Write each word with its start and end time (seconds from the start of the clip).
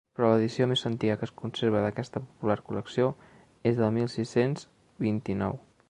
Però 0.17 0.27
l'edició 0.29 0.67
més 0.69 0.81
antiga 0.89 1.17
que 1.19 1.27
es 1.29 1.33
conserva 1.41 1.83
d'aquesta 1.83 2.23
popular 2.23 2.57
col·lecció 2.71 3.13
és 3.73 3.79
del 3.83 3.95
mil 3.99 4.11
sis-cents 4.15 4.69
vint-i-nou. 5.09 5.63